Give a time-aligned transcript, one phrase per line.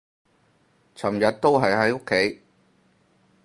[0.95, 2.41] 尋日都係喺屋企